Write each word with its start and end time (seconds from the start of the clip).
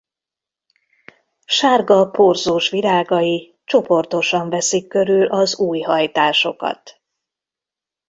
Sárga 1.45 2.05
porzós 2.05 2.69
virágai 2.69 3.59
csoportosan 3.65 4.49
veszik 4.49 4.87
körül 4.87 5.25
az 5.27 5.57
új 5.59 5.79
hajtásokat. 5.79 7.01